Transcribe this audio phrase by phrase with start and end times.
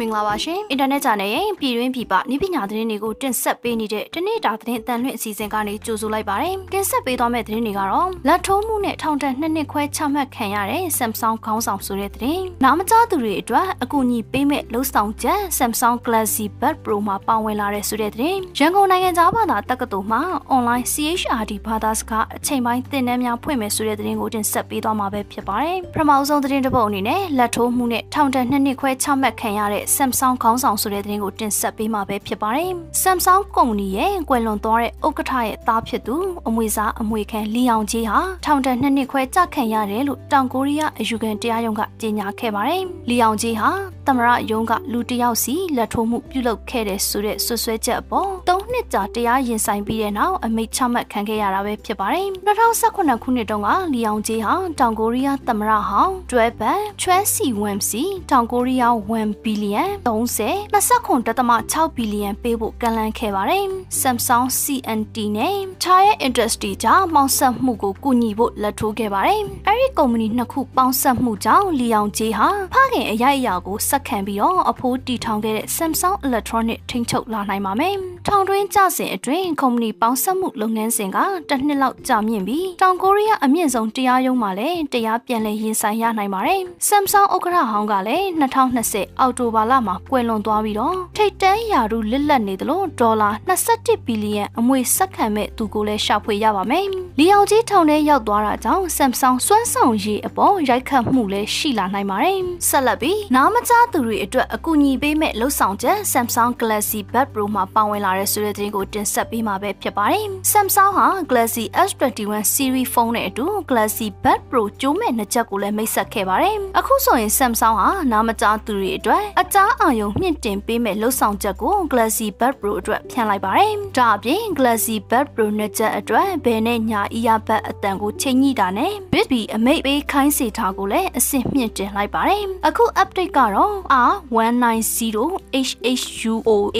[0.00, 20.22] မင်္ဂလာပါရှင်အင်တာနက် channel ရဲ့ပြည်တွင်းပြည်ပနည်းပညာသတင်းတွေကိုတင်ဆက်ပေးနေတဲ့တနေ့တာသတင်းအတန်လွှင့်အစီအစဉ်ကနေကြိုဆိုလိုက်ပါတယ်တင်ဆက်ပေးသွားမယ့်သတင်းတွေကတော့လက်ထိုးမှုနဲ့ထောင်ဒဏ်နှစ်နှစ်ခွဲချမှတ်ခံရတဲ့ Samsung ခေါင်းဆောင်ဆိုတဲ့သတင်းနာမကြားသူတွေအတွက်အကူအညီပေးမဲ့လှုပ်ဆောင်ချက် Samsung Galaxy Buds Pro မှာပါဝင်လာတဲ့ဆိုတဲ့သတင်းရန်ကုန်နိုင်ငံသားဘာသာတက္ကသိုလ်မှာ
[20.54, 32.70] online CHRD ဘာသာစကားအချိန်ပိုင်းသင်တန်းများဖွင့်မယ်ဆိုတဲ့သတင်းကိုတင်ဆက်ပေးသွားမှာပဲဖြစ်ပါတယ်ပထမဆုံးသတင်းတစ်ပုဒ်အနေနဲ့လက်ထိုးမှုနဲ့ထောင်ဒဏ်နှစ်နှစ်ခွဲချမှတ်ခံရတဲ့ Samsung ခေါင်းဆောင်ဆိုတဲ့သတင်းကိုတင်ဆက်ပေးမှာပဲဖြစ်ပါတယ်။
[33.02, 36.16] Samsung ကုမ္ပဏီရဲ့ကွယ်လွန်သွားတဲ့ဥက္ကဋ္ဌရဲ့သားဖြစ်သူ
[36.48, 43.70] အမွေစားအမွေခံလီအောင်ကြီးဟာထောင်ဒဏ်နှစ်နှစ်ခွဲကြခံရတယ်လို့တောင်ကိုရီးယားအယူခံတရားရုံးကကြေညာခဲ့ပါတယ်။လီအောင်ကြီးဟာ
[44.06, 63.64] သမရယုံကလူတယောက်စီလက်ထိုးမှုပြုလုပ်ခဲ့တဲ့ဆိုတဲ့ဆွဆွဲချက်အပေါ်၃နှစ်ကြာတရားရင်ဆိုင်ပြီးတဲ့နောက်အမိတ်ချမှတ်ခံခဲ့ရတာပဲဖြစ်ပါတယ်။2018ခုနှစ်တုန်းကလီအောင်ကြီးဟာတောင်ကိုရီးယားသမရဟောင်းတွဲဘန်ချွဲစီဝမ်စီတောင်ကိုရီးယား1ဘီလီယံ30 29.6ဘီလီယံပေးဖို့ကန့်လန့်ခဲ့ပါတယ်။
[64.00, 81.18] Samsung CNT နဲ့ China Industry ကြောင့်ပေါင်းစပ်မှုကိုကူညီဖို့လက်ထိုးခဲ့ပါတယ်။အဲဒီကုမ္ပဏီနှစ်ခုပေါင်းစပ်မှုကြောင့်လီအောင်ကြီးဟာဖခင်အရိုက်အရာကိုစက်ခံပြီးတော့အဖိုးတီထောင်ခဲ့တဲ့ Samsung Electronic ထိန်းချုပ်လာနိုင်ပါမယ်။ထောင်တွင်းကြစဉ်အတွင်းကုမ္ပဏီပေါင်းစပ်မှုလုပ်ငန်းစဉ်က
[81.48, 96.86] တစ်နှစ်လောက်ကြာမြင့်ပြီးတောင်ကိုရီးယားအမြင့်ဆုံးတရားရုံးမှာလည်းတရားပြန်လည်ရင်ဆိုင်ရနိုင်ပါတယ်။ Samsung ဥက္ကဋ္ဌဟောင်းကလည်း2020အောက်တိုဘာလမှာကွယ်လွန်သွားပြီးတော့ထိတ်တန်းရာထူးလစ်လက်နေသလိုဒေါ်လာ21ဘီလီယံအမွေစက်ခံမဲ့သူကိုလည်းရှာဖွေရပါမယ်။
[97.18, 114.42] လီအောင်ကြီးထောင်ထဲရောက်သွားတာကြောင့် Samsung စွမ်းဆောင်ရည်အပေါ်ရိုက်ခတ်မှုလည်းရှိလာနိုင်ပါတယ်။ဆက်လက်ပြီးနားမကြားသူတွေအတွက်အကူအညီပေးမဲ့လှုပ်ဆောင်ချက် Samsung Galaxy Buds Pro မှာပါဝင်လာတဲ့ဆိုတဲ့သတင်းကိုတင်ဆက်ပေးမှာပဲဖြစ်ပါတယ်။ Samsung ဟာ Galaxy S21 Series ဖုန်းနဲ့အတူ Galaxy Buds
[114.50, 129.40] Pro ကျိုးမဲ့နှစ်ချက်ကိုလည်းမိတ်ဆက်ခဲ့ပါတယ်။အခုဆိုရင် Samsung ဟာနားမကြားသူတွေအတွက်အကြားအာရုံမြင့်တင်ပေးမဲ့လှုပ်ဆောင်ချက်ကို Galaxy Buds Pro အတွက်ဖြန့်လိုက်ပါတယ်။ဒါအပြင် Galaxy Buds Pro နှစ်ချက်အတွက်ဘယ်နဲ့ညာ earbud အတန်ကိုချိန်ညှိတာနဲ့ Bixby
[129.54, 133.74] အမိတ်ပေးခိုင်းစေထားကိုလည်းအဆင့်မြင့်တင်လိုက်ပါတယ်။အခု update ကတော့
[134.10, 136.78] R190HHUOA